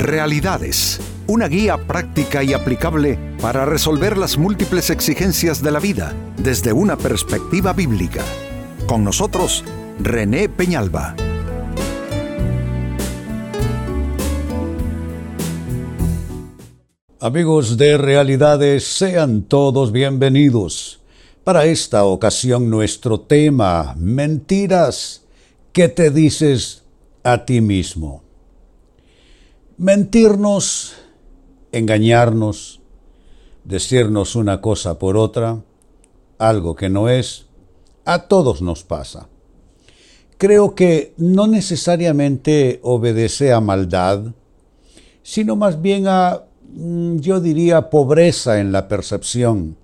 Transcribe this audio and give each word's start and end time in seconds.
Realidades, 0.00 0.98
una 1.26 1.46
guía 1.46 1.76
práctica 1.76 2.42
y 2.42 2.54
aplicable 2.54 3.18
para 3.38 3.66
resolver 3.66 4.16
las 4.16 4.38
múltiples 4.38 4.88
exigencias 4.88 5.62
de 5.62 5.70
la 5.70 5.78
vida 5.78 6.14
desde 6.38 6.72
una 6.72 6.96
perspectiva 6.96 7.74
bíblica. 7.74 8.24
Con 8.86 9.04
nosotros, 9.04 9.62
René 9.98 10.48
Peñalba. 10.48 11.14
Amigos 17.20 17.76
de 17.76 17.98
Realidades, 17.98 18.84
sean 18.84 19.42
todos 19.42 19.92
bienvenidos. 19.92 21.02
Para 21.44 21.66
esta 21.66 22.04
ocasión 22.04 22.70
nuestro 22.70 23.20
tema, 23.20 23.94
mentiras 23.98 25.26
que 25.74 25.90
te 25.90 26.10
dices 26.10 26.84
a 27.22 27.44
ti 27.44 27.60
mismo. 27.60 28.29
Mentirnos, 29.80 30.94
engañarnos, 31.72 32.80
decirnos 33.64 34.36
una 34.36 34.60
cosa 34.60 34.98
por 34.98 35.16
otra, 35.16 35.62
algo 36.38 36.76
que 36.76 36.88
no 36.88 37.08
es, 37.08 37.46
a 38.04 38.28
todos 38.28 38.62
nos 38.62 38.84
pasa. 38.84 39.28
Creo 40.38 40.74
que 40.74 41.14
no 41.16 41.46
necesariamente 41.46 42.80
obedece 42.82 43.52
a 43.52 43.60
maldad, 43.60 44.32
sino 45.22 45.56
más 45.56 45.80
bien 45.82 46.06
a 46.08 46.44
Mm, 46.72 47.18
yo 47.18 47.40
diría, 47.40 47.90
pobreza 47.90 48.60
en 48.60 48.70
la 48.70 48.86
percepción, 48.86 49.76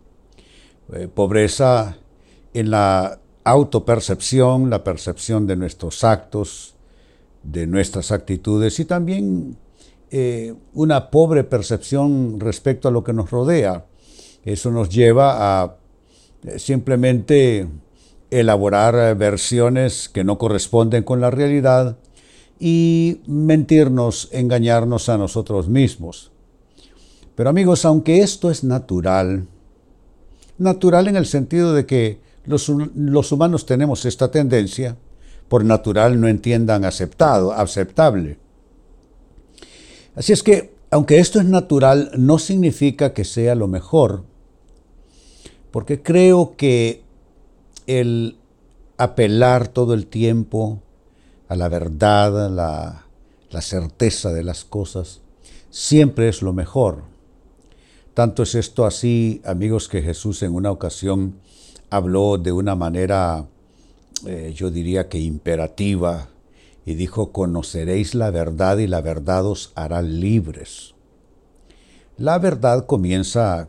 eh, 0.92 1.08
pobreza 1.12 1.96
en 2.54 2.70
la 2.70 3.18
autopercepción, 3.42 4.70
la 4.70 4.84
percepción 4.84 5.46
de 5.46 5.56
nuestros 5.56 6.04
actos, 6.04 6.74
de 7.42 7.66
nuestras 7.66 8.12
actitudes 8.12 8.78
y 8.78 8.84
también 8.84 9.56
eh, 10.10 10.54
una 10.74 11.10
pobre 11.10 11.44
percepción 11.44 12.38
respecto 12.40 12.88
a 12.88 12.90
lo 12.90 13.02
que 13.02 13.12
nos 13.12 13.30
rodea. 13.30 13.86
Eso 14.44 14.70
nos 14.70 14.88
lleva 14.88 15.62
a 15.62 15.76
eh, 16.44 16.58
simplemente 16.58 17.68
elaborar 18.30 19.16
versiones 19.16 20.08
que 20.08 20.24
no 20.24 20.38
corresponden 20.38 21.02
con 21.02 21.20
la 21.20 21.30
realidad 21.30 21.96
y 22.58 23.20
mentirnos, 23.26 24.28
engañarnos 24.32 25.08
a 25.08 25.18
nosotros 25.18 25.68
mismos. 25.68 26.32
Pero 27.34 27.50
amigos, 27.50 27.84
aunque 27.84 28.20
esto 28.20 28.50
es 28.50 28.64
natural, 28.64 29.46
natural 30.58 31.08
en 31.08 31.16
el 31.16 31.26
sentido 31.26 31.74
de 31.74 31.86
que 31.86 32.18
los, 32.46 32.68
humanos 33.32 33.66
tenemos 33.66 34.04
esta 34.04 34.30
tendencia, 34.30 34.96
por 35.48 35.64
natural 35.64 36.20
no 36.20 36.28
entiendan 36.28 36.84
aceptado, 36.84 37.52
aceptable. 37.52 38.38
Así 40.16 40.32
es 40.32 40.42
que, 40.42 40.74
aunque 40.90 41.18
esto 41.18 41.38
es 41.38 41.44
natural, 41.44 42.10
no 42.16 42.38
significa 42.38 43.12
que 43.12 43.24
sea 43.24 43.54
lo 43.54 43.68
mejor, 43.68 44.24
porque 45.70 46.02
creo 46.02 46.56
que 46.56 47.02
el 47.86 48.38
apelar 48.96 49.68
todo 49.68 49.92
el 49.92 50.06
tiempo 50.06 50.80
a 51.48 51.54
la 51.54 51.68
verdad, 51.68 52.46
a 52.46 52.48
la, 52.48 53.02
certeza 53.60 54.32
de 54.32 54.42
las 54.42 54.64
cosas, 54.64 55.20
siempre 55.70 56.28
es 56.28 56.42
lo 56.42 56.52
mejor. 56.52 57.04
Tanto 58.14 58.42
es 58.42 58.54
esto 58.54 58.86
así, 58.86 59.40
amigos, 59.44 59.88
que 59.88 60.02
Jesús 60.02 60.42
en 60.42 60.54
una 60.54 60.70
ocasión 60.70 61.36
habló 61.90 62.38
de 62.38 62.52
una 62.52 62.74
manera, 62.74 63.46
eh, 64.26 64.52
yo 64.54 64.70
diría 64.70 65.08
que 65.08 65.18
imperativa, 65.18 66.28
y 66.86 66.94
dijo, 66.94 67.32
conoceréis 67.32 68.14
la 68.14 68.30
verdad 68.30 68.78
y 68.78 68.86
la 68.86 69.00
verdad 69.00 69.44
os 69.44 69.72
hará 69.74 70.02
libres. 70.02 70.94
La 72.16 72.38
verdad 72.38 72.86
comienza 72.86 73.68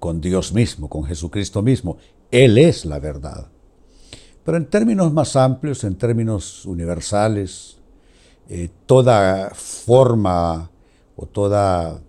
con 0.00 0.20
Dios 0.20 0.52
mismo, 0.52 0.90
con 0.90 1.04
Jesucristo 1.04 1.62
mismo. 1.62 1.96
Él 2.32 2.58
es 2.58 2.84
la 2.84 2.98
verdad. 2.98 3.46
Pero 4.44 4.56
en 4.56 4.66
términos 4.66 5.12
más 5.12 5.36
amplios, 5.36 5.84
en 5.84 5.94
términos 5.94 6.66
universales, 6.66 7.78
eh, 8.48 8.68
toda 8.84 9.50
forma 9.54 10.70
o 11.14 11.26
toda 11.26 12.00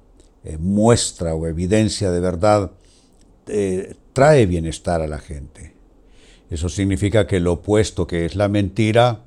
eh, 0.44 0.58
muestra 0.58 1.36
o 1.36 1.46
evidencia 1.46 2.10
de 2.10 2.20
verdad 2.20 2.72
eh, 3.46 3.94
trae 4.14 4.48
bienestar 4.48 5.02
a 5.02 5.08
la 5.08 5.20
gente. 5.20 5.76
Eso 6.50 6.68
significa 6.68 7.28
que 7.28 7.40
lo 7.40 7.54
opuesto, 7.54 8.08
que 8.08 8.26
es 8.26 8.36
la 8.36 8.48
mentira, 8.48 9.22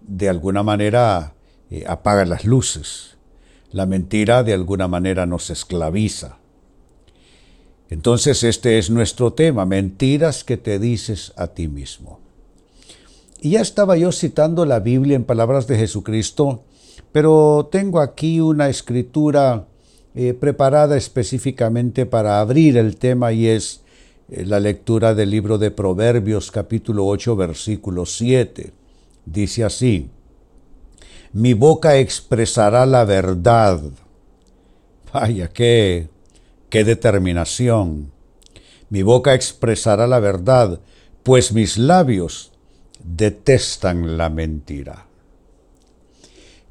de 0.00 0.28
alguna 0.28 0.62
manera 0.62 1.34
eh, 1.70 1.84
apaga 1.86 2.24
las 2.24 2.44
luces. 2.44 3.16
La 3.70 3.86
mentira 3.86 4.42
de 4.42 4.54
alguna 4.54 4.88
manera 4.88 5.26
nos 5.26 5.50
esclaviza. 5.50 6.38
Entonces 7.90 8.44
este 8.44 8.78
es 8.78 8.90
nuestro 8.90 9.32
tema, 9.32 9.64
mentiras 9.64 10.44
que 10.44 10.56
te 10.56 10.78
dices 10.78 11.32
a 11.36 11.48
ti 11.48 11.68
mismo. 11.68 12.20
Y 13.40 13.50
ya 13.50 13.60
estaba 13.60 13.96
yo 13.96 14.12
citando 14.12 14.66
la 14.66 14.80
Biblia 14.80 15.16
en 15.16 15.24
palabras 15.24 15.66
de 15.66 15.78
Jesucristo, 15.78 16.64
pero 17.12 17.68
tengo 17.70 18.00
aquí 18.00 18.40
una 18.40 18.68
escritura 18.68 19.66
eh, 20.14 20.34
preparada 20.34 20.96
específicamente 20.96 22.04
para 22.04 22.40
abrir 22.40 22.76
el 22.76 22.96
tema 22.96 23.32
y 23.32 23.46
es 23.46 23.82
eh, 24.30 24.44
la 24.44 24.58
lectura 24.58 25.14
del 25.14 25.30
libro 25.30 25.58
de 25.58 25.70
Proverbios 25.70 26.50
capítulo 26.50 27.06
8 27.06 27.36
versículo 27.36 28.04
7. 28.04 28.72
Dice 29.32 29.64
así, 29.64 30.10
mi 31.32 31.54
boca 31.54 31.96
expresará 31.96 32.86
la 32.86 33.04
verdad. 33.04 33.80
Vaya, 35.12 35.48
qué, 35.48 36.08
qué 36.70 36.84
determinación. 36.84 38.10
Mi 38.90 39.02
boca 39.02 39.34
expresará 39.34 40.06
la 40.06 40.20
verdad, 40.20 40.80
pues 41.22 41.52
mis 41.52 41.76
labios 41.76 42.52
detestan 43.04 44.16
la 44.16 44.30
mentira 44.30 45.08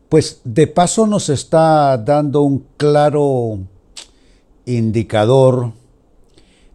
pues 0.09 0.41
de 0.44 0.67
paso 0.67 1.06
nos 1.06 1.29
está 1.29 1.97
dando 1.97 2.41
un 2.41 2.66
claro 2.78 3.59
indicador 4.66 5.73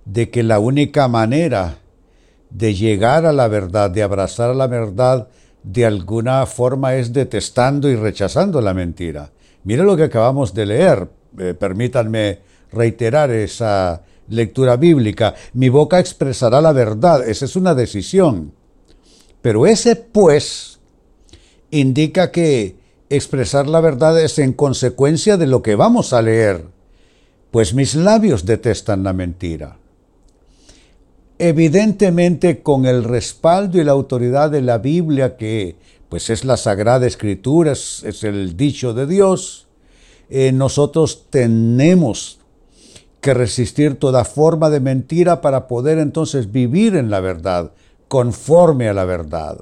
de 0.04 0.30
que 0.30 0.42
la 0.42 0.58
única 0.58 1.08
manera 1.08 1.78
de 2.50 2.74
llegar 2.74 3.24
a 3.24 3.32
la 3.32 3.48
verdad, 3.48 3.90
de 3.90 4.02
abrazar 4.02 4.50
a 4.50 4.54
la 4.54 4.66
verdad, 4.66 5.28
de 5.62 5.86
alguna 5.86 6.44
forma 6.46 6.96
es 6.96 7.12
detestando 7.12 7.88
y 7.88 7.96
rechazando 7.96 8.60
la 8.60 8.74
mentira. 8.74 9.30
Mire 9.64 9.84
lo 9.84 9.96
que 9.96 10.04
acabamos 10.04 10.54
de 10.54 10.66
leer, 10.66 11.08
eh, 11.38 11.54
permítanme 11.54 12.40
reiterar 12.72 13.30
esa 13.30 14.02
lectura 14.28 14.76
bíblica. 14.76 15.34
Mi 15.52 15.68
boca 15.68 16.00
expresará 16.00 16.60
la 16.60 16.72
verdad, 16.72 17.28
esa 17.28 17.44
es 17.44 17.56
una 17.56 17.74
decisión. 17.74 18.52
Pero 19.40 19.66
ese 19.66 19.96
pues 19.96 20.80
indica 21.70 22.30
que 22.30 22.76
expresar 23.08 23.66
la 23.66 23.80
verdad 23.80 24.20
es 24.20 24.38
en 24.38 24.52
consecuencia 24.52 25.36
de 25.36 25.46
lo 25.46 25.62
que 25.62 25.74
vamos 25.74 26.12
a 26.12 26.22
leer, 26.22 26.66
pues 27.50 27.74
mis 27.74 27.94
labios 27.94 28.46
detestan 28.46 29.04
la 29.04 29.12
mentira. 29.12 29.78
Evidentemente 31.44 32.62
con 32.62 32.86
el 32.86 33.02
respaldo 33.02 33.80
y 33.80 33.82
la 33.82 33.90
autoridad 33.90 34.48
de 34.48 34.62
la 34.62 34.78
Biblia, 34.78 35.36
que 35.36 35.74
pues 36.08 36.30
es 36.30 36.44
la 36.44 36.56
Sagrada 36.56 37.04
Escritura, 37.04 37.72
es, 37.72 38.22
el 38.22 38.56
dicho 38.56 38.94
de 38.94 39.08
Dios, 39.08 39.66
eh, 40.30 40.52
nosotros 40.52 41.24
tenemos 41.30 42.38
que 43.20 43.34
resistir 43.34 43.96
toda 43.96 44.24
forma 44.24 44.70
de 44.70 44.78
mentira 44.78 45.40
para 45.40 45.66
poder 45.66 45.98
entonces 45.98 46.52
vivir 46.52 46.94
en 46.94 47.10
la 47.10 47.18
verdad, 47.18 47.72
conforme 48.06 48.88
a 48.88 48.92
la 48.92 49.04
verdad. 49.04 49.58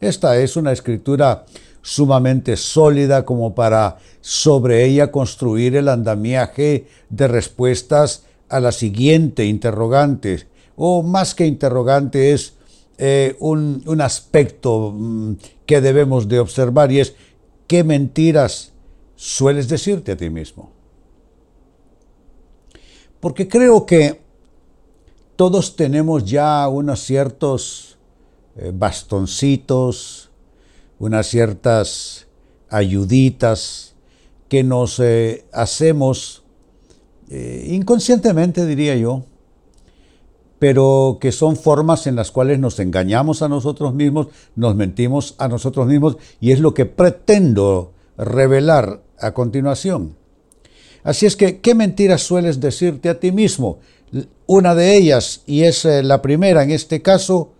Esta 0.00 0.36
es 0.38 0.56
una 0.56 0.72
escritura 0.72 1.46
sumamente 1.80 2.56
sólida 2.56 3.24
como 3.24 3.54
para 3.54 3.98
sobre 4.20 4.84
ella 4.84 5.12
construir 5.12 5.76
el 5.76 5.88
andamiaje 5.88 6.88
de 7.08 7.28
respuestas 7.28 8.24
a 8.48 8.58
la 8.58 8.72
siguiente 8.72 9.44
interrogante, 9.44 10.52
o 10.76 11.02
más 11.02 11.34
que 11.34 11.46
interrogante 11.46 12.32
es 12.32 12.54
eh, 12.98 13.36
un, 13.40 13.82
un, 13.86 14.00
aspecto 14.00 14.92
mm, 14.92 15.34
que 15.66 15.80
debemos 15.80 16.28
de 16.28 16.38
observar 16.38 16.92
y 16.92 17.00
es 17.00 17.14
qué 17.66 17.82
mentiras 17.82 18.72
sueles 19.16 19.68
decirte 19.68 20.12
a 20.12 20.16
ti 20.16 20.30
mismo. 20.30 20.70
Porque 23.20 23.48
creo 23.48 23.86
que 23.86 24.20
todos 25.36 25.74
tenemos 25.74 26.24
ya 26.24 26.68
unos 26.68 27.00
ciertos 27.00 27.98
eh, 28.56 28.70
bastoncitos, 28.72 30.30
unas 30.98 31.26
ciertas 31.26 32.26
ayuditas 32.68 33.94
que 34.48 34.62
nos 34.62 35.00
eh, 35.00 35.46
hacemos 35.52 36.42
inconscientemente, 37.26 38.64
diría 38.64 38.94
yo, 38.94 39.24
pero 40.58 41.18
que 41.20 41.32
son 41.32 41.56
formas 41.56 42.06
en 42.06 42.16
las 42.16 42.30
cuales 42.30 42.58
nos 42.58 42.78
engañamos 42.80 43.42
a 43.42 43.48
nosotros 43.48 43.94
mismos, 43.94 44.28
nos 44.56 44.76
mentimos 44.76 45.34
a 45.38 45.48
nosotros 45.48 45.86
mismos, 45.86 46.16
y 46.40 46.52
es 46.52 46.60
lo 46.60 46.74
que 46.74 46.86
pretendo 46.86 47.92
revelar 48.16 49.02
a 49.18 49.32
continuación. 49.32 50.16
Así 51.02 51.26
es 51.26 51.36
que, 51.36 51.60
¿qué 51.60 51.74
mentiras 51.74 52.22
sueles 52.22 52.60
decirte 52.60 53.08
a 53.08 53.20
ti 53.20 53.30
mismo? 53.30 53.78
Una 54.46 54.74
de 54.74 54.96
ellas, 54.96 55.42
y 55.46 55.64
es 55.64 55.84
eh, 55.84 56.02
la 56.02 56.22
primera 56.22 56.62
en 56.62 56.70
este 56.70 57.02
caso, 57.02 57.52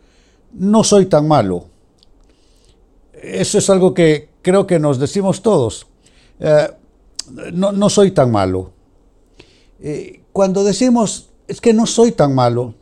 no 0.53 0.85
soy 0.85 1.07
tan 1.07 1.29
malo. 1.29 1.67
Eso 3.13 3.59
es 3.59 3.69
algo 3.71 3.93
que 3.93 4.29
creo 4.43 4.67
que 4.67 4.79
nos 4.79 4.99
decimos 4.99 5.43
todos. 5.43 5.87
Eh, 6.41 6.69
no, 7.53 7.91
soy 7.91 8.11
tan 8.11 8.31
malo. 8.31 8.73
Eh, 9.81 10.21
cuando 10.33 10.63
decimos, 10.65 11.31
es 11.49 11.61
que 11.61 11.73
no 11.73 11.87
soy 11.87 12.13
tan 12.13 12.35
malo, 12.35 12.75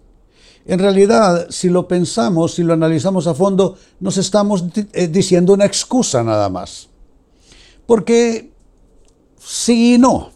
en 0.65 0.79
realidad, 0.79 1.47
si 1.51 1.69
lo 1.69 1.89
pensamos, 1.89 2.55
si 2.55 2.63
lo 2.63 2.73
analizamos 2.73 3.27
a 3.27 3.35
fondo, 3.35 3.77
nos 4.01 4.17
estamos 4.17 4.65
eh, 4.93 5.09
diciendo 5.09 5.53
una 5.53 5.65
excusa 5.65 6.23
nada 6.23 6.49
más. 6.49 6.89
Porque 7.87 8.53
sí 9.39 9.95
y 9.95 9.99
no. 9.99 10.31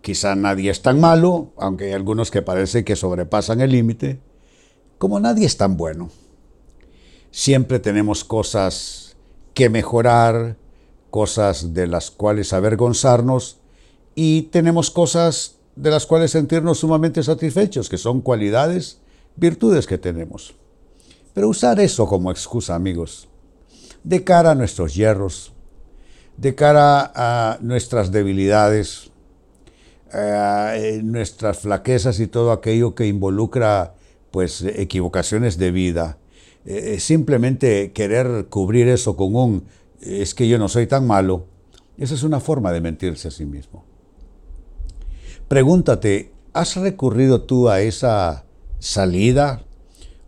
Quizá 0.00 0.34
nadie 0.34 0.70
es 0.70 0.80
tan 0.82 1.00
malo, 1.00 1.52
aunque 1.56 1.86
hay 1.86 1.92
algunos 1.92 2.30
que 2.30 2.40
parece 2.40 2.84
que 2.84 2.96
sobrepasan 2.96 3.60
el 3.60 3.72
límite, 3.72 4.20
como 4.98 5.20
nadie 5.20 5.46
es 5.46 5.56
tan 5.56 5.76
bueno. 5.76 6.10
Siempre 7.30 7.78
tenemos 7.78 8.24
cosas 8.24 9.16
que 9.52 9.68
mejorar, 9.68 10.56
cosas 11.10 11.74
de 11.74 11.86
las 11.86 12.10
cuales 12.10 12.52
avergonzarnos 12.52 13.58
y 14.14 14.42
tenemos 14.42 14.90
cosas 14.90 15.55
de 15.76 15.90
las 15.90 16.06
cuales 16.06 16.30
sentirnos 16.30 16.78
sumamente 16.78 17.22
satisfechos, 17.22 17.88
que 17.88 17.98
son 17.98 18.20
cualidades, 18.20 18.98
virtudes 19.36 19.86
que 19.86 19.98
tenemos. 19.98 20.54
Pero 21.34 21.48
usar 21.48 21.78
eso 21.80 22.06
como 22.06 22.30
excusa, 22.30 22.74
amigos, 22.74 23.28
de 24.02 24.24
cara 24.24 24.52
a 24.52 24.54
nuestros 24.54 24.94
hierros, 24.94 25.52
de 26.36 26.54
cara 26.54 27.12
a 27.14 27.58
nuestras 27.60 28.10
debilidades, 28.10 29.10
a 30.12 30.74
nuestras 31.02 31.58
flaquezas 31.58 32.20
y 32.20 32.26
todo 32.26 32.52
aquello 32.52 32.94
que 32.94 33.06
involucra 33.06 33.94
pues 34.30 34.62
equivocaciones 34.62 35.58
de 35.58 35.70
vida. 35.70 36.18
Eh, 36.64 36.98
simplemente 37.00 37.92
querer 37.92 38.46
cubrir 38.48 38.88
eso 38.88 39.16
con 39.16 39.34
un 39.36 39.64
es 40.00 40.34
que 40.34 40.48
yo 40.48 40.58
no 40.58 40.68
soy 40.68 40.86
tan 40.86 41.06
malo, 41.06 41.46
esa 41.96 42.14
es 42.14 42.22
una 42.22 42.40
forma 42.40 42.72
de 42.72 42.80
mentirse 42.80 43.28
a 43.28 43.30
sí 43.30 43.44
mismo. 43.44 43.85
Pregúntate, 45.48 46.32
¿has 46.54 46.74
recurrido 46.74 47.42
tú 47.42 47.68
a 47.68 47.80
esa 47.80 48.46
salida 48.80 49.62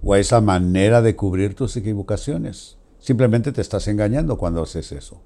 o 0.00 0.14
a 0.14 0.20
esa 0.20 0.40
manera 0.40 1.02
de 1.02 1.16
cubrir 1.16 1.54
tus 1.54 1.76
equivocaciones? 1.76 2.76
Simplemente 3.00 3.50
te 3.50 3.60
estás 3.60 3.88
engañando 3.88 4.38
cuando 4.38 4.62
haces 4.62 4.92
eso. 4.92 5.20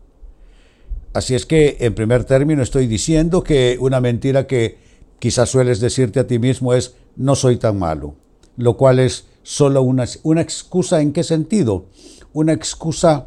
Así 1.12 1.34
es 1.34 1.44
que, 1.44 1.76
en 1.80 1.94
primer 1.94 2.24
término, 2.24 2.62
estoy 2.62 2.86
diciendo 2.86 3.44
que 3.44 3.76
una 3.80 4.00
mentira 4.00 4.46
que 4.46 4.78
quizás 5.18 5.50
sueles 5.50 5.78
decirte 5.78 6.20
a 6.20 6.26
ti 6.26 6.38
mismo 6.38 6.72
es 6.72 6.94
no 7.16 7.34
soy 7.34 7.58
tan 7.58 7.78
malo, 7.78 8.14
lo 8.56 8.78
cual 8.78 8.98
es 8.98 9.26
solo 9.42 9.82
una, 9.82 10.06
una 10.22 10.40
excusa 10.40 11.02
en 11.02 11.12
qué 11.12 11.22
sentido? 11.22 11.84
Una 12.32 12.54
excusa 12.54 13.26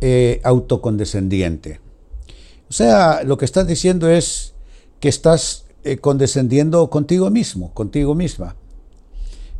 eh, 0.00 0.40
autocondescendiente. 0.44 1.80
O 2.70 2.72
sea, 2.72 3.22
lo 3.22 3.36
que 3.36 3.44
estás 3.44 3.66
diciendo 3.66 4.08
es 4.08 4.54
que 4.98 5.10
estás 5.10 5.65
eh, 5.86 5.98
condescendiendo 5.98 6.88
contigo 6.90 7.30
mismo, 7.30 7.72
contigo 7.72 8.14
misma. 8.14 8.56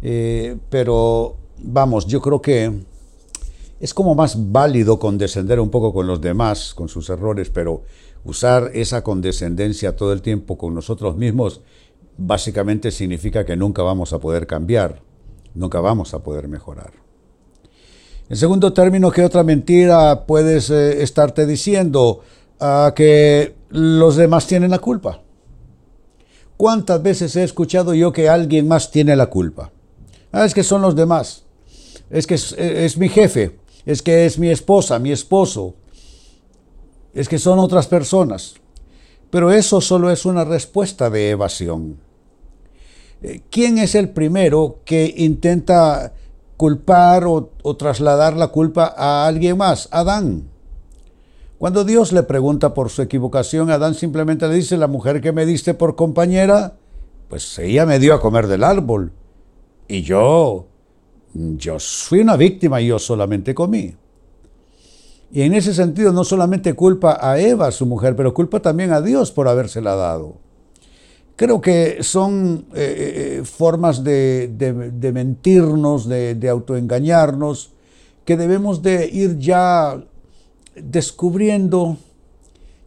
Eh, 0.02 0.56
pero 0.68 1.36
vamos, 1.58 2.06
yo 2.06 2.20
creo 2.20 2.40
que 2.42 2.72
es 3.80 3.94
como 3.94 4.14
más 4.14 4.50
válido 4.52 4.98
condescender 4.98 5.60
un 5.60 5.70
poco 5.70 5.92
con 5.92 6.06
los 6.06 6.20
demás, 6.20 6.74
con 6.74 6.88
sus 6.88 7.08
errores, 7.10 7.50
pero 7.50 7.82
usar 8.24 8.70
esa 8.74 9.02
condescendencia 9.02 9.96
todo 9.96 10.12
el 10.12 10.22
tiempo 10.22 10.58
con 10.58 10.74
nosotros 10.74 11.16
mismos 11.16 11.60
básicamente 12.18 12.90
significa 12.90 13.44
que 13.44 13.56
nunca 13.56 13.82
vamos 13.82 14.12
a 14.12 14.18
poder 14.18 14.46
cambiar, 14.46 15.02
nunca 15.54 15.80
vamos 15.80 16.14
a 16.14 16.22
poder 16.22 16.48
mejorar. 16.48 16.92
En 18.28 18.36
segundo 18.36 18.72
término, 18.72 19.10
¿qué 19.10 19.24
otra 19.24 19.44
mentira 19.44 20.26
puedes 20.26 20.70
eh, 20.70 21.02
estarte 21.02 21.46
diciendo? 21.46 22.22
ah, 22.60 22.92
que 22.94 23.54
los 23.70 24.16
demás 24.16 24.46
tienen 24.46 24.70
la 24.70 24.78
culpa. 24.78 25.20
¿Cuántas 26.56 27.02
veces 27.02 27.36
he 27.36 27.44
escuchado 27.44 27.92
yo 27.94 28.12
que 28.12 28.28
alguien 28.28 28.66
más 28.66 28.90
tiene 28.90 29.14
la 29.14 29.26
culpa? 29.26 29.72
Ah, 30.32 30.44
es 30.44 30.54
que 30.54 30.62
son 30.62 30.82
los 30.82 30.96
demás. 30.96 31.44
Es 32.10 32.26
que 32.26 32.34
es, 32.34 32.96
mi 32.96 33.08
jefe. 33.08 33.58
Es 33.84 34.02
que 34.02 34.26
es 34.26 34.38
mi 34.38 34.48
esposa, 34.48 34.98
mi 34.98 35.12
esposo. 35.12 35.74
Es 37.12 37.28
que 37.28 37.38
son 37.38 37.58
otras 37.58 37.86
personas. 37.86 38.54
Pero 39.30 39.52
eso 39.52 39.80
solo 39.80 40.10
es 40.10 40.24
una 40.24 40.44
respuesta 40.44 41.10
de 41.10 41.30
evasión. 41.30 41.98
Eh, 43.22 43.42
¿Quién 43.50 43.78
es 43.78 43.94
el 43.94 44.10
primero 44.10 44.80
que 44.84 45.12
intenta 45.16 46.14
culpar 46.56 47.24
o, 47.24 47.50
o 47.62 47.76
trasladar 47.76 48.34
la 48.34 48.48
culpa 48.48 48.94
a 48.96 49.26
alguien 49.26 49.58
más? 49.58 49.88
Adán. 49.90 50.48
Cuando 51.58 51.84
Dios 51.84 52.12
le 52.12 52.22
pregunta 52.22 52.74
por 52.74 52.90
su 52.90 53.00
equivocación, 53.00 53.70
Adán 53.70 53.94
simplemente 53.94 54.46
le 54.46 54.56
dice, 54.56 54.76
la 54.76 54.88
mujer 54.88 55.22
que 55.22 55.32
me 55.32 55.46
diste 55.46 55.72
por 55.72 55.96
compañera, 55.96 56.76
pues 57.28 57.58
ella 57.58 57.86
me 57.86 57.98
dio 57.98 58.14
a 58.14 58.20
comer 58.20 58.46
del 58.46 58.62
árbol. 58.62 59.12
Y 59.88 60.02
yo, 60.02 60.66
yo 61.32 61.78
fui 61.78 62.20
una 62.20 62.36
víctima 62.36 62.80
y 62.82 62.88
yo 62.88 62.98
solamente 62.98 63.54
comí. 63.54 63.94
Y 65.32 65.42
en 65.42 65.54
ese 65.54 65.72
sentido 65.72 66.12
no 66.12 66.24
solamente 66.24 66.74
culpa 66.74 67.18
a 67.20 67.40
Eva, 67.40 67.70
su 67.70 67.86
mujer, 67.86 68.14
pero 68.16 68.34
culpa 68.34 68.60
también 68.60 68.92
a 68.92 69.00
Dios 69.00 69.32
por 69.32 69.48
habérsela 69.48 69.96
dado. 69.96 70.36
Creo 71.36 71.60
que 71.60 72.02
son 72.02 72.66
eh, 72.74 72.80
eh, 72.80 73.38
eh, 73.38 73.44
formas 73.44 74.04
de, 74.04 74.50
mentirnos, 75.12 76.06
de, 76.06 76.34
de 76.34 76.48
autoengañarnos, 76.50 77.72
que 78.26 78.36
debemos 78.36 78.82
de 78.82 79.08
ir 79.10 79.38
ya 79.38 80.02
descubriendo, 80.76 81.96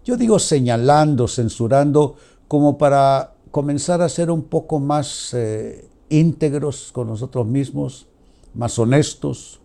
yo 0.05 0.17
digo 0.17 0.39
señalando, 0.39 1.27
censurando, 1.27 2.15
como 2.47 2.77
para 2.77 3.33
comenzar 3.51 4.01
a 4.01 4.09
ser 4.09 4.31
un 4.31 4.43
poco 4.43 4.79
más 4.79 5.33
eh, 5.33 5.87
íntegros 6.09 6.91
con 6.91 7.07
nosotros 7.07 7.45
mismos, 7.45 8.07
más 8.53 8.77
honestos, 8.79 9.59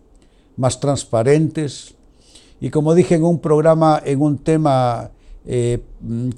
más 0.57 0.79
transparentes. 0.79 1.95
Y 2.59 2.69
como 2.69 2.93
dije 2.93 3.15
en 3.15 3.23
un 3.23 3.39
programa, 3.39 4.01
en 4.03 4.21
un 4.21 4.37
tema 4.37 5.11
eh, 5.45 5.81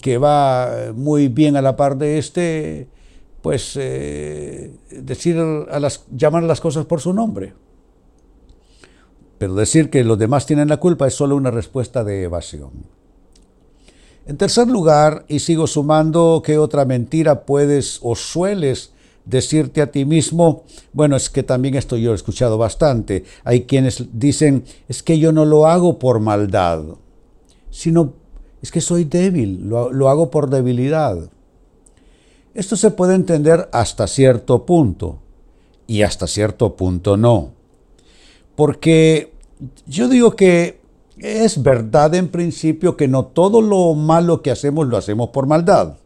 que 0.02 0.18
va 0.18 0.92
muy 0.96 1.28
bien 1.28 1.56
a 1.56 1.62
la 1.62 1.76
par 1.76 1.98
de 1.98 2.18
este, 2.18 2.88
pues 3.42 3.74
eh, 3.76 4.74
decir 4.90 5.38
a 5.38 5.80
las, 5.80 6.06
llamar 6.12 6.44
las 6.44 6.60
cosas 6.60 6.86
por 6.86 7.00
su 7.00 7.14
nombre. 7.14 7.54
Pero 9.38 9.56
decir 9.56 9.90
que 9.90 10.04
los 10.04 10.18
demás 10.18 10.46
tienen 10.46 10.70
la 10.70 10.78
culpa 10.78 11.08
es 11.08 11.14
solo 11.14 11.36
una 11.36 11.52
respuesta 11.52 12.04
de 12.04 12.24
evasión. 12.24 12.72
En 14.26 14.36
tercer 14.36 14.68
lugar, 14.68 15.26
y 15.30 15.40
sigo 15.40 15.68
sumando, 15.68 16.42
¿qué 16.44 16.58
otra 16.58 16.84
mentira 16.84 17.46
puedes 17.46 18.00
o 18.02 18.16
sueles 18.16 18.92
decirte 19.24 19.82
a 19.82 19.92
ti 19.92 20.04
mismo? 20.04 20.64
Bueno, 20.92 21.16
es 21.16 21.30
que 21.30 21.44
también 21.44 21.76
esto 21.76 21.96
yo 21.96 22.12
he 22.12 22.16
escuchado 22.16 22.58
bastante. 22.58 23.24
Hay 23.46 23.64
quienes 23.64 24.04
dicen, 24.12 24.66
es 24.90 25.02
que 25.02 25.18
yo 25.18 25.32
no 25.32 25.46
lo 25.46 25.66
hago 25.66 25.98
por 25.98 26.20
maldad, 26.20 26.84
sino 27.70 28.16
es 28.62 28.72
que 28.72 28.82
soy 28.82 29.06
débil, 29.06 29.70
lo, 29.70 29.94
lo 29.94 30.10
hago 30.10 30.30
por 30.30 30.50
debilidad. 30.50 31.30
Esto 32.54 32.76
se 32.76 32.92
puede 32.92 33.16
entender 33.16 33.70
hasta 33.72 34.08
cierto 34.08 34.66
punto 34.66 35.20
y 35.86 36.02
hasta 36.02 36.28
cierto 36.28 36.76
punto 36.76 37.16
no. 37.16 37.57
Porque 38.58 39.34
yo 39.86 40.10
digo 40.10 40.36
que 40.36 40.82
es 41.20 41.62
verdad 41.62 42.16
en 42.16 42.30
principio 42.30 42.98
que 42.98 43.08
no 43.08 43.28
todo 43.28 43.62
lo 43.62 43.94
malo 43.94 44.42
que 44.42 44.50
hacemos 44.50 44.88
lo 44.88 44.98
hacemos 44.98 45.30
por 45.30 45.46
maldad. 45.46 45.98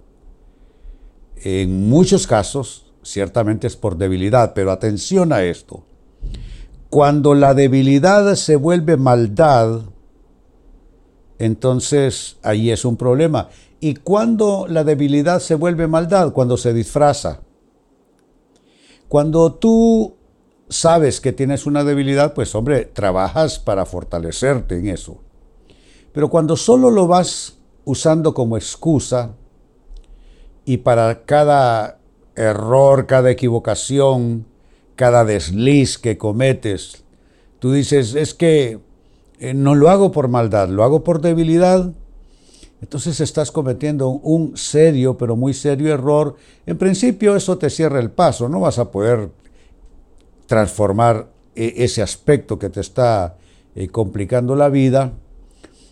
En 1.38 1.88
muchos 1.88 2.28
casos, 2.28 2.92
ciertamente 3.04 3.68
es 3.68 3.78
por 3.78 3.98
debilidad, 3.98 4.54
pero 4.54 4.72
atención 4.72 5.32
a 5.32 5.44
esto. 5.44 5.86
Cuando 6.90 7.36
la 7.36 7.54
debilidad 7.54 8.36
se 8.36 8.58
vuelve 8.58 8.98
maldad, 8.98 9.84
entonces 11.40 12.36
ahí 12.44 12.70
es 12.70 12.84
un 12.84 12.98
problema. 12.98 13.48
¿Y 13.80 13.94
cuando 13.94 14.66
la 14.68 14.84
debilidad 14.84 15.40
se 15.40 15.56
vuelve 15.56 15.88
maldad? 15.88 16.34
Cuando 16.34 16.58
se 16.58 16.74
disfraza. 16.74 17.40
Cuando 19.08 19.54
tú 19.54 20.18
sabes 20.72 21.20
que 21.20 21.34
tienes 21.34 21.66
una 21.66 21.84
debilidad, 21.84 22.34
pues 22.34 22.56
hombre, 22.56 22.86
trabajas 22.86 23.60
para 23.60 23.86
fortalecerte 23.86 24.80
en 24.80 24.88
eso. 24.88 25.20
Pero 26.14 26.30
cuando 26.30 26.56
solo 26.56 26.90
lo 26.90 27.08
vas 27.08 27.58
usando 27.84 28.34
como 28.34 28.58
excusa 28.58 29.36
y 30.66 30.78
para 30.78 31.26
cada 31.26 32.00
error, 32.36 33.06
cada 33.06 33.30
equivocación, 33.30 34.48
cada 34.96 35.26
desliz 35.26 35.98
que 35.98 36.18
cometes, 36.18 37.04
tú 37.60 37.74
dices, 37.74 38.16
es 38.16 38.34
que 38.34 38.80
eh, 39.40 39.54
no 39.54 39.76
lo 39.76 39.90
hago 39.90 40.12
por 40.12 40.30
maldad, 40.30 40.70
lo 40.70 40.86
hago 40.86 41.04
por 41.04 41.20
debilidad, 41.20 41.92
entonces 42.82 43.20
estás 43.20 43.52
cometiendo 43.52 44.10
un 44.10 44.56
serio, 44.56 45.18
pero 45.18 45.36
muy 45.36 45.54
serio 45.54 45.94
error. 45.94 46.36
En 46.66 46.78
principio 46.78 47.36
eso 47.36 47.58
te 47.58 47.70
cierra 47.70 48.00
el 48.00 48.10
paso, 48.10 48.48
no 48.48 48.62
vas 48.62 48.80
a 48.80 48.90
poder 48.90 49.30
transformar 50.52 51.32
e, 51.56 51.86
ese 51.86 52.02
aspecto 52.02 52.60
que 52.60 52.70
te 52.70 52.82
está 52.82 53.38
eh, 53.74 53.88
complicando 53.88 54.54
la 54.58 54.68
vida. 54.68 55.14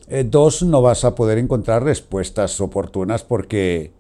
Eh, 0.10 0.26
dos, 0.26 0.64
no 0.64 0.82
vas 0.82 1.06
a 1.06 1.16
poder 1.16 1.38
encontrar 1.38 1.82
respuestas 1.82 2.60
oportunas 2.60 3.24
porque 3.24 3.94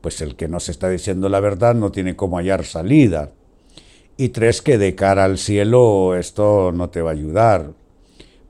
pues 0.00 0.22
el 0.22 0.34
que 0.34 0.48
no 0.48 0.60
se 0.60 0.72
está 0.72 0.88
diciendo 0.88 1.28
la 1.28 1.40
verdad 1.40 1.74
no 1.74 1.92
tiene 1.92 2.16
cómo 2.16 2.38
hallar 2.38 2.64
salida. 2.64 3.32
Y 4.16 4.30
tres, 4.30 4.62
que 4.62 4.78
de 4.78 4.94
cara 4.94 5.24
al 5.24 5.36
cielo 5.36 6.16
esto 6.16 6.72
no 6.72 6.88
te 6.88 7.02
va 7.02 7.10
a 7.10 7.12
ayudar. 7.12 7.72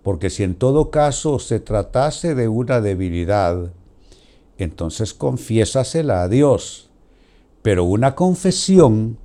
Porque 0.05 0.31
si 0.31 0.45
en 0.45 0.55
todo 0.55 0.93
caso 0.93 1.41
se 1.41 1.59
tratase 1.59 2.37
de 2.37 2.47
una 2.47 2.81
debilidad, 2.81 3.73
entonces 4.59 5.13
confiésasela 5.13 6.23
a 6.23 6.29
Dios. 6.29 6.89
Pero 7.63 7.83
una 7.83 8.15
confesión 8.15 9.19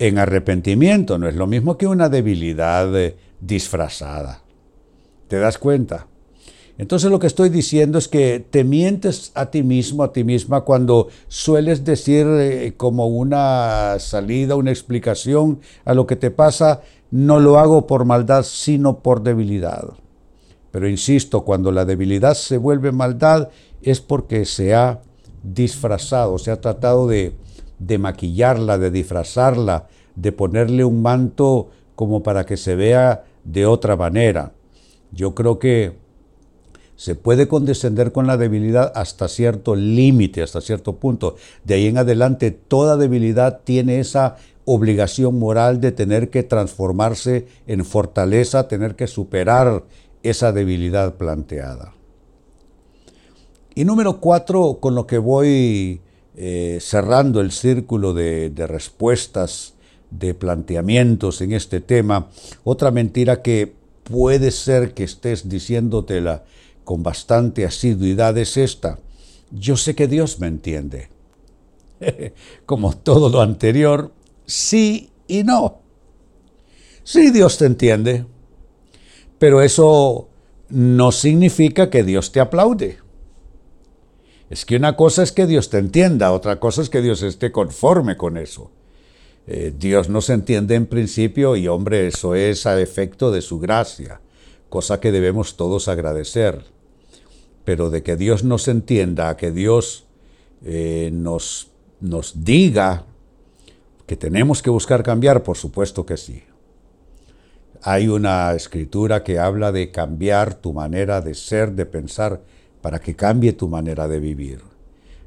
en 0.00 0.18
arrepentimiento 0.18 1.18
no 1.18 1.28
es 1.28 1.36
lo 1.36 1.46
mismo 1.46 1.76
que 1.76 1.86
una 1.86 2.08
debilidad 2.08 2.98
eh, 2.98 3.16
disfrazada. 3.38 4.42
¿Te 5.28 5.38
das 5.38 5.58
cuenta? 5.58 6.06
Entonces 6.78 7.10
lo 7.10 7.18
que 7.18 7.26
estoy 7.26 7.50
diciendo 7.50 7.98
es 7.98 8.08
que 8.08 8.40
te 8.40 8.64
mientes 8.64 9.30
a 9.34 9.50
ti 9.50 9.62
mismo, 9.62 10.02
a 10.02 10.12
ti 10.14 10.24
misma, 10.24 10.62
cuando 10.62 11.08
sueles 11.28 11.84
decir 11.84 12.26
eh, 12.26 12.72
como 12.78 13.08
una 13.08 13.98
salida, 13.98 14.56
una 14.56 14.70
explicación 14.70 15.60
a 15.84 15.92
lo 15.92 16.06
que 16.06 16.16
te 16.16 16.30
pasa, 16.30 16.80
no 17.10 17.38
lo 17.38 17.58
hago 17.58 17.86
por 17.86 18.06
maldad, 18.06 18.44
sino 18.44 19.00
por 19.00 19.22
debilidad. 19.22 19.84
Pero 20.70 20.88
insisto, 20.88 21.44
cuando 21.44 21.72
la 21.72 21.84
debilidad 21.84 22.32
se 22.32 22.56
vuelve 22.56 22.90
maldad 22.90 23.50
es 23.82 24.00
porque 24.00 24.46
se 24.46 24.74
ha 24.74 25.02
disfrazado, 25.42 26.38
se 26.38 26.50
ha 26.50 26.60
tratado 26.62 27.06
de, 27.06 27.34
de 27.80 27.98
maquillarla, 27.98 28.78
de 28.78 28.92
disfrazarla, 28.92 29.88
de 30.14 30.30
ponerle 30.30 30.84
un 30.84 31.02
manto 31.02 31.70
como 31.96 32.22
para 32.22 32.46
que 32.46 32.56
se 32.56 32.76
vea 32.76 33.24
de 33.42 33.66
otra 33.66 33.96
manera. 33.96 34.52
Yo 35.10 35.34
creo 35.34 35.58
que 35.58 35.98
se 36.94 37.14
puede 37.14 37.48
condescender 37.48 38.12
con 38.12 38.26
la 38.26 38.36
debilidad 38.36 38.92
hasta 38.94 39.26
cierto 39.26 39.74
límite, 39.74 40.42
hasta 40.42 40.60
cierto 40.60 40.96
punto. 40.96 41.36
De 41.64 41.74
ahí 41.74 41.86
en 41.86 41.96
adelante, 41.96 42.50
toda 42.50 42.98
debilidad 42.98 43.60
tiene 43.64 44.00
esa 44.00 44.36
obligación 44.66 45.38
moral 45.38 45.80
de 45.80 45.92
tener 45.92 46.28
que 46.28 46.42
transformarse 46.42 47.46
en 47.66 47.84
fortaleza, 47.86 48.68
tener 48.68 48.96
que 48.96 49.06
superar 49.06 49.84
esa 50.22 50.52
debilidad 50.52 51.14
planteada. 51.14 51.94
Y 53.74 53.86
número 53.86 54.20
cuatro, 54.20 54.78
con 54.80 54.94
lo 54.94 55.06
que 55.06 55.16
voy 55.16 56.02
eh, 56.36 56.78
cerrando 56.80 57.40
el 57.40 57.50
círculo 57.52 58.14
de, 58.14 58.50
de 58.50 58.66
respuestas, 58.66 59.74
de 60.10 60.34
planteamientos 60.34 61.40
en 61.40 61.52
este 61.52 61.80
tema, 61.80 62.28
otra 62.64 62.90
mentira 62.90 63.42
que 63.42 63.72
puede 64.04 64.50
ser 64.50 64.92
que 64.94 65.04
estés 65.04 65.48
diciéndotela 65.48 66.44
con 66.84 67.02
bastante 67.02 67.64
asiduidad 67.64 68.36
es 68.38 68.56
esta. 68.56 68.98
Yo 69.50 69.76
sé 69.76 69.94
que 69.94 70.08
Dios 70.08 70.40
me 70.40 70.48
entiende. 70.48 71.08
Como 72.66 72.96
todo 72.96 73.28
lo 73.28 73.40
anterior, 73.40 74.12
sí 74.46 75.10
y 75.28 75.44
no. 75.44 75.80
Sí, 77.04 77.30
Dios 77.30 77.58
te 77.58 77.66
entiende, 77.66 78.26
pero 79.38 79.62
eso 79.62 80.28
no 80.68 81.12
significa 81.12 81.90
que 81.90 82.04
Dios 82.04 82.30
te 82.30 82.40
aplaude. 82.40 82.98
Es 84.50 84.66
que 84.66 84.76
una 84.76 84.96
cosa 84.96 85.22
es 85.22 85.30
que 85.30 85.46
Dios 85.46 85.70
te 85.70 85.78
entienda, 85.78 86.32
otra 86.32 86.58
cosa 86.58 86.82
es 86.82 86.90
que 86.90 87.00
Dios 87.00 87.22
esté 87.22 87.52
conforme 87.52 88.16
con 88.16 88.36
eso. 88.36 88.72
Eh, 89.46 89.72
Dios 89.78 90.08
no 90.08 90.20
se 90.20 90.32
entiende 90.32 90.74
en 90.74 90.86
principio 90.86 91.54
y 91.54 91.68
hombre, 91.68 92.08
eso 92.08 92.34
es 92.34 92.66
a 92.66 92.78
efecto 92.80 93.30
de 93.30 93.42
su 93.42 93.60
gracia, 93.60 94.20
cosa 94.68 94.98
que 94.98 95.12
debemos 95.12 95.56
todos 95.56 95.86
agradecer. 95.86 96.64
Pero 97.64 97.90
de 97.90 98.02
que 98.02 98.16
Dios 98.16 98.42
nos 98.42 98.66
entienda, 98.66 99.36
que 99.36 99.52
Dios 99.52 100.06
eh, 100.64 101.10
nos, 101.12 101.68
nos 102.00 102.44
diga 102.44 103.06
que 104.06 104.16
tenemos 104.16 104.62
que 104.62 104.70
buscar 104.70 105.04
cambiar, 105.04 105.44
por 105.44 105.56
supuesto 105.56 106.04
que 106.04 106.16
sí. 106.16 106.42
Hay 107.82 108.08
una 108.08 108.52
escritura 108.54 109.22
que 109.22 109.38
habla 109.38 109.70
de 109.70 109.92
cambiar 109.92 110.54
tu 110.54 110.72
manera 110.72 111.20
de 111.20 111.34
ser, 111.34 111.72
de 111.72 111.86
pensar, 111.86 112.40
para 112.82 113.00
que 113.00 113.16
cambie 113.16 113.52
tu 113.52 113.68
manera 113.68 114.08
de 114.08 114.20
vivir. 114.20 114.62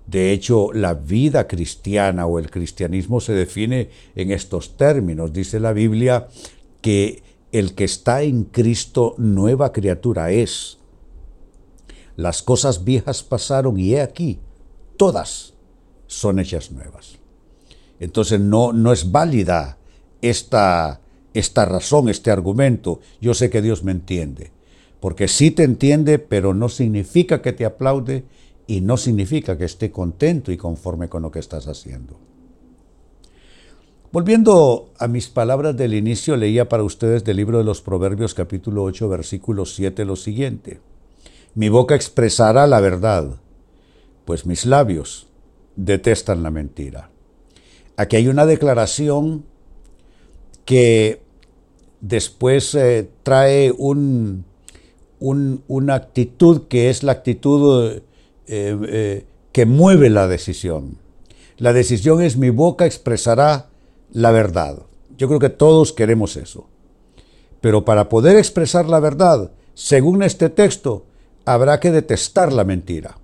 De 0.06 0.32
hecho, 0.32 0.74
la 0.74 0.94
vida 0.94 1.48
cristiana 1.48 2.26
o 2.26 2.40
el 2.40 2.50
cristianismo 2.50 3.22
se 3.22 3.34
define 3.34 3.90
en 4.16 4.32
estos 4.32 4.76
términos. 4.76 5.32
Dice 5.32 5.60
la 5.60 5.72
Biblia 5.72 6.28
que 6.82 7.24
el 7.52 7.74
que 7.76 7.86
está 7.86 8.24
en 8.24 8.44
Cristo 8.46 9.16
nueva 9.18 9.72
criatura 9.72 10.32
es. 10.32 10.80
Las 12.16 12.44
cosas 12.44 12.84
viejas 12.84 13.24
pasaron 13.24 13.80
y 13.80 13.96
he 13.96 14.02
aquí, 14.02 14.40
todas 14.98 15.54
son 16.08 16.40
hechas 16.40 16.72
nuevas. 16.72 17.20
Entonces 18.00 18.40
no, 18.40 18.74
no 18.74 18.92
es 18.92 19.12
válida 19.12 19.78
esta, 20.22 21.02
esta 21.34 21.66
razón, 21.66 22.10
este 22.10 22.30
argumento. 22.30 23.00
Yo 23.22 23.34
sé 23.34 23.50
que 23.50 23.62
Dios 23.62 23.84
me 23.84 23.92
entiende 23.94 24.52
porque 25.04 25.28
sí 25.28 25.52
te 25.52 25.64
entiende, 25.64 26.18
pero 26.18 26.54
no 26.54 26.70
significa 26.70 27.42
que 27.42 27.52
te 27.52 27.66
aplaude 27.66 28.24
y 28.68 28.80
no 28.80 28.96
significa 28.96 29.58
que 29.58 29.66
esté 29.66 29.92
contento 29.92 30.50
y 30.50 30.56
conforme 30.56 31.10
con 31.10 31.24
lo 31.24 31.30
que 31.30 31.40
estás 31.40 31.68
haciendo. 31.68 32.18
Volviendo 34.14 34.94
a 34.98 35.10
mis 35.10 35.28
palabras 35.28 35.76
del 35.76 35.94
inicio, 35.94 36.38
leía 36.38 36.70
para 36.70 36.84
ustedes 36.84 37.26
del 37.26 37.36
libro 37.36 37.58
de 37.58 37.66
los 37.66 37.82
Proverbios 37.82 38.34
capítulo 38.34 38.82
8 38.84 39.10
versículo 39.10 39.66
7 39.66 40.06
lo 40.06 40.16
siguiente. 40.16 40.80
Mi 41.54 41.68
boca 41.68 41.96
expresará 41.96 42.66
la 42.66 42.80
verdad, 42.80 43.42
pues 44.24 44.46
mis 44.46 44.66
labios 44.66 45.28
detestan 45.76 46.44
la 46.44 46.50
mentira. 46.50 47.10
Aquí 47.98 48.16
hay 48.16 48.30
una 48.30 48.46
declaración 48.46 49.44
que 50.64 51.22
después 52.00 52.74
eh, 52.76 53.10
trae 53.24 53.74
un, 53.78 54.46
una 55.24 55.96
actitud 55.96 56.64
que 56.68 56.90
es 56.90 57.02
la 57.02 57.14
actitud 57.14 58.02
eh, 58.46 58.78
eh, 58.88 59.26
que 59.54 59.66
mueve 59.66 60.10
la 60.10 60.28
decisión. 60.28 60.98
La 61.58 61.72
decisión 61.72 62.22
es 62.22 62.36
mi 62.36 62.50
boca 62.50 62.86
expresará 62.86 63.70
la 64.12 64.32
verdad. 64.32 64.80
Yo 65.18 65.28
creo 65.28 65.40
que 65.40 65.50
todos 65.50 65.94
queremos 65.94 66.36
eso. 66.36 66.68
Pero 67.62 67.86
para 67.86 68.10
poder 68.10 68.36
expresar 68.36 68.90
la 68.90 69.00
verdad, 69.00 69.52
según 69.74 70.24
este 70.24 70.50
texto, 70.50 71.06
habrá 71.46 71.80
que 71.80 71.92
detestar 71.92 72.52
la 72.52 72.66
mentira. 72.66 73.18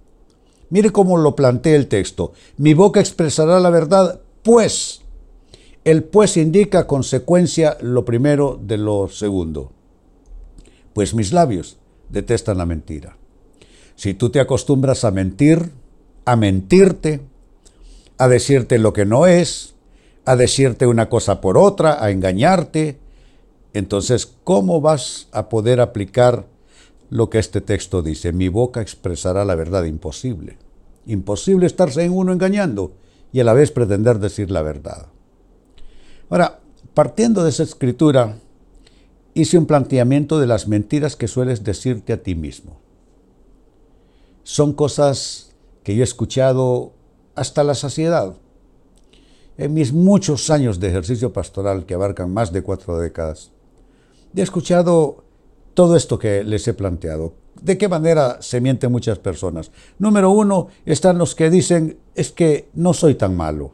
Mire 0.69 0.91
cómo 0.91 1.17
lo 1.17 1.35
plantea 1.35 1.75
el 1.75 1.87
texto. 1.87 2.31
Mi 2.55 2.73
boca 2.73 3.01
expresará 3.01 3.59
la 3.59 3.71
verdad, 3.71 4.21
pues. 4.43 5.01
El 5.83 6.03
pues 6.03 6.37
indica 6.37 6.87
consecuencia 6.87 7.77
lo 7.81 8.05
primero 8.05 8.57
de 8.61 8.77
lo 8.77 9.09
segundo. 9.09 9.71
Pues 10.93 11.13
mis 11.13 11.33
labios 11.33 11.78
detestan 12.09 12.57
la 12.57 12.65
mentira. 12.65 13.17
Si 13.95 14.13
tú 14.13 14.29
te 14.29 14.39
acostumbras 14.39 15.03
a 15.03 15.11
mentir, 15.11 15.71
a 16.25 16.35
mentirte, 16.35 17.21
a 18.17 18.27
decirte 18.27 18.79
lo 18.79 18.93
que 18.93 19.05
no 19.05 19.27
es, 19.27 19.75
a 20.25 20.35
decirte 20.35 20.87
una 20.87 21.09
cosa 21.09 21.41
por 21.41 21.57
otra, 21.57 22.03
a 22.03 22.11
engañarte, 22.11 22.99
entonces, 23.73 24.31
¿cómo 24.43 24.81
vas 24.81 25.27
a 25.31 25.49
poder 25.49 25.79
aplicar 25.79 26.47
lo 27.09 27.29
que 27.29 27.39
este 27.39 27.61
texto 27.61 28.01
dice? 28.01 28.33
Mi 28.33 28.47
boca 28.47 28.81
expresará 28.81 29.45
la 29.45 29.55
verdad 29.55 29.85
imposible. 29.85 30.57
Imposible 31.05 31.65
estarse 31.65 32.03
en 32.03 32.11
uno 32.11 32.33
engañando 32.33 32.93
y 33.31 33.39
a 33.39 33.43
la 33.43 33.53
vez 33.53 33.71
pretender 33.71 34.19
decir 34.19 34.49
la 34.49 34.61
verdad. 34.61 35.07
Ahora, 36.29 36.59
partiendo 36.93 37.43
de 37.43 37.49
esa 37.49 37.63
escritura, 37.63 38.37
hice 39.39 39.57
un 39.57 39.65
planteamiento 39.65 40.39
de 40.39 40.47
las 40.47 40.67
mentiras 40.67 41.15
que 41.15 41.27
sueles 41.27 41.63
decirte 41.63 42.13
a 42.13 42.21
ti 42.21 42.35
mismo. 42.35 42.79
Son 44.43 44.73
cosas 44.73 45.55
que 45.83 45.95
yo 45.95 46.01
he 46.01 46.03
escuchado 46.03 46.93
hasta 47.35 47.63
la 47.63 47.75
saciedad. 47.75 48.35
En 49.57 49.73
mis 49.73 49.93
muchos 49.93 50.49
años 50.49 50.79
de 50.79 50.89
ejercicio 50.89 51.33
pastoral, 51.33 51.85
que 51.85 51.93
abarcan 51.93 52.33
más 52.33 52.51
de 52.51 52.61
cuatro 52.61 52.97
décadas, 52.97 53.51
he 54.35 54.41
escuchado 54.41 55.23
todo 55.73 55.95
esto 55.95 56.19
que 56.19 56.43
les 56.43 56.67
he 56.67 56.73
planteado. 56.73 57.33
¿De 57.61 57.77
qué 57.77 57.87
manera 57.87 58.41
se 58.41 58.61
mienten 58.61 58.91
muchas 58.91 59.19
personas? 59.19 59.71
Número 59.97 60.31
uno, 60.31 60.67
están 60.85 61.17
los 61.17 61.35
que 61.35 61.49
dicen, 61.49 61.99
es 62.15 62.31
que 62.31 62.69
no 62.73 62.93
soy 62.93 63.15
tan 63.15 63.35
malo, 63.35 63.73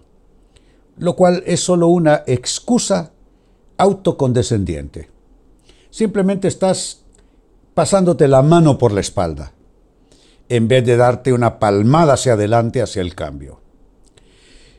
lo 0.98 1.16
cual 1.16 1.44
es 1.46 1.60
solo 1.60 1.88
una 1.88 2.24
excusa 2.26 3.12
autocondescendiente 3.78 5.15
simplemente 5.96 6.50
estás 6.50 7.06
pasándote 7.74 8.28
la 8.28 8.42
mano 8.42 8.78
por 8.78 8.92
la 8.92 9.00
espalda. 9.00 9.54
en 10.50 10.68
vez 10.68 10.86
de 10.86 10.96
darte 10.96 11.34
una 11.34 11.58
palmada 11.58 12.14
hacia 12.14 12.34
adelante 12.34 12.80
hacia 12.80 13.02
el 13.02 13.16
cambio. 13.16 13.62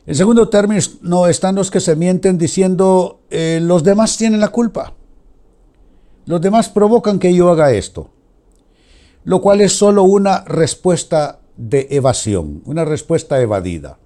En 0.05 0.15
segundo 0.15 0.47
término, 0.47 0.79
no 1.01 1.27
están 1.27 1.55
los 1.55 1.71
que 1.71 1.81
se 1.81 1.97
mienten 1.97 2.37
diciendo 2.37 3.19
eh, 3.29 3.59
los 3.61 3.83
demás 3.83 4.15
tienen 4.15 4.39
la 4.39 4.47
culpa. 4.47 4.93
Los 6.25 6.39
demás 6.39 6.69
provocan 6.69 7.19
que 7.19 7.33
yo 7.33 7.49
haga 7.49 7.73
esto. 7.73 8.11
Lo 9.25 9.41
cual 9.41 9.59
es 9.59 9.73
solo 9.73 10.03
una 10.03 10.45
respuesta 10.45 11.41
de 11.57 11.87
evasión, 11.89 12.61
una 12.63 12.85
respuesta 12.85 13.41
evadida. 13.41 13.97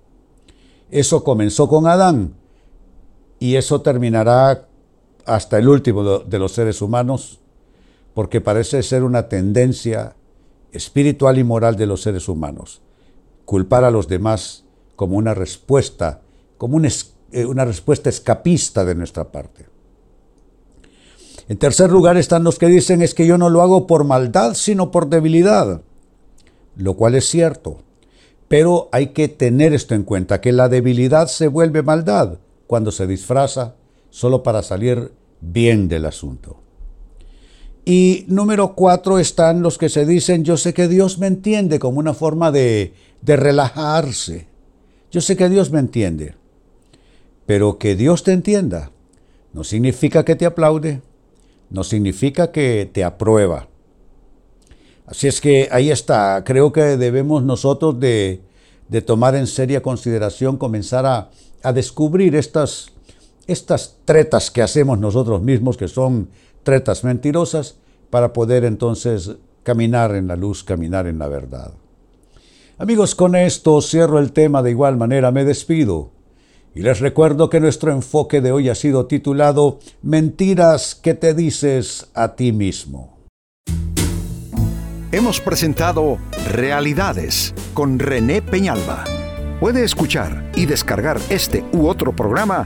Eso 0.90 1.24
comenzó 1.24 1.68
con 1.68 1.86
Adán 1.86 2.34
y 3.38 3.58
eso 3.58 3.82
terminará 3.82 4.68
hasta 5.36 5.58
el 5.58 5.70
último 5.70 6.20
de 6.20 6.40
los 6.40 6.52
seres 6.52 6.82
humanos, 6.82 7.40
porque 8.14 8.42
parece 8.42 8.84
ser 8.84 9.04
una 9.04 9.30
tendencia 9.30 10.16
espiritual 10.72 11.38
y 11.38 11.44
moral 11.44 11.76
de 11.76 11.86
los 11.86 12.02
seres 12.02 12.28
humanos. 12.28 12.82
Culpar 13.46 13.84
a 13.84 13.92
los 13.92 14.08
demás 14.08 14.66
como 14.96 15.18
una 15.18 15.34
respuesta, 15.34 16.22
como 16.58 16.82
eh, 16.84 17.46
una 17.46 17.66
respuesta 17.66 18.10
escapista 18.10 18.84
de 18.84 18.96
nuestra 18.96 19.32
parte. 19.32 19.68
En 21.48 21.58
tercer 21.58 21.92
lugar 21.92 22.18
están 22.18 22.44
los 22.44 22.60
que 22.60 22.68
dicen 22.68 23.02
es 23.02 23.14
que 23.14 23.26
yo 23.26 23.38
no 23.38 23.50
lo 23.50 23.62
hago 23.62 23.88
por 23.88 24.04
maldad, 24.04 24.54
sino 24.54 24.92
por 24.92 25.10
debilidad, 25.10 25.82
lo 26.76 26.96
cual 26.96 27.16
es 27.16 27.26
cierto. 27.26 27.80
Pero 28.48 28.90
hay 28.92 29.08
que 29.08 29.28
tener 29.30 29.74
esto 29.74 29.96
en 29.96 30.04
cuenta, 30.04 30.42
que 30.42 30.52
la 30.52 30.70
debilidad 30.70 31.28
se 31.28 31.48
vuelve 31.48 31.84
maldad 31.84 32.40
cuando 32.68 32.92
se 32.92 33.08
disfraza 33.08 33.76
solo 34.10 34.44
para 34.44 34.62
salir 34.62 35.14
bien 35.42 35.88
del 35.88 36.06
asunto. 36.06 36.62
Y 37.84 38.26
número 38.28 38.76
cuatro 38.76 39.20
están 39.20 39.62
los 39.62 39.78
que 39.78 39.90
se 39.90 40.06
dicen, 40.06 40.44
yo 40.44 40.56
sé 40.56 40.74
que 40.74 40.88
Dios 40.88 41.18
me 41.18 41.28
entiende 41.28 41.80
como 41.80 42.00
una 42.00 42.14
forma 42.14 42.52
de, 42.52 42.94
de 43.22 43.36
relajarse. 43.36 44.48
Yo 45.12 45.20
sé 45.20 45.36
que 45.36 45.50
Dios 45.50 45.72
me 45.72 45.80
entiende. 45.80 46.36
Pero 47.46 47.78
que 47.80 47.96
Dios 47.96 48.24
te 48.24 48.32
entienda 48.32 48.92
no 49.54 49.64
significa 49.64 50.24
que 50.24 50.36
te 50.36 50.46
aplaude, 50.46 51.02
no 51.70 51.84
significa 51.84 52.52
que 52.52 52.90
te 52.92 53.04
aprueba. 53.04 53.68
Así 55.06 55.28
es 55.28 55.42
que 55.42 55.68
ahí 55.72 55.92
está. 55.92 56.44
Creo 56.46 56.72
que 56.72 56.98
debemos 56.98 57.44
nosotros 57.44 58.00
de, 58.00 58.42
de 58.88 59.02
tomar 59.02 59.36
en 59.36 59.48
seria 59.48 59.82
consideración, 59.82 60.58
comenzar 60.58 61.06
a, 61.06 61.32
a 61.64 61.74
descubrir 61.74 62.36
estas, 62.36 62.94
estas 63.52 63.98
tretas 64.06 64.52
que 64.52 64.62
hacemos 64.62 65.00
nosotros 65.00 65.42
mismos, 65.42 65.78
que 65.78 65.88
son 65.88 66.30
tretas 66.64 67.04
mentirosas, 67.04 67.76
para 68.10 68.34
poder 68.34 68.66
entonces 68.66 69.32
caminar 69.64 70.16
en 70.16 70.28
la 70.28 70.36
luz, 70.36 70.64
caminar 70.64 71.08
en 71.08 71.20
la 71.20 71.28
verdad. 71.28 71.74
Amigos, 72.78 73.16
con 73.16 73.36
esto 73.36 73.82
cierro 73.82 74.20
el 74.20 74.32
tema 74.32 74.64
de 74.64 74.72
igual 74.72 74.98
manera, 74.98 75.32
me 75.32 75.46
despido. 75.46 76.12
Y 76.74 76.82
les 76.82 77.00
recuerdo 77.00 77.50
que 77.50 77.60
nuestro 77.60 77.92
enfoque 77.92 78.42
de 78.42 78.52
hoy 78.52 78.70
ha 78.70 78.76
sido 78.76 79.06
titulado 79.06 79.80
Mentiras 80.02 80.96
que 80.96 81.14
te 81.14 81.34
dices 81.34 82.10
a 82.14 82.36
ti 82.36 82.52
mismo. 82.52 83.18
Hemos 85.12 85.42
presentado 85.42 86.18
Realidades 86.50 87.54
con 87.74 88.00
René 88.00 88.42
Peñalba. 88.42 89.04
Puede 89.60 89.84
escuchar 89.84 90.50
y 90.56 90.66
descargar 90.66 91.20
este 91.30 91.64
u 91.74 91.88
otro 91.88 92.16
programa 92.16 92.66